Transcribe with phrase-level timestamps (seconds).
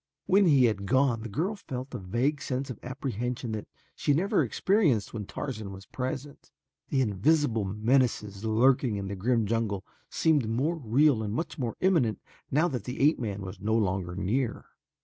[0.25, 4.43] When he had gone the girl felt a vague sense of apprehension that she never
[4.43, 6.49] experienced when Tarzan was present.
[6.89, 12.19] The invisible menaces lurking in the grim jungle seemed more real and much more imminent
[12.49, 14.65] now that the ape man was no longer near.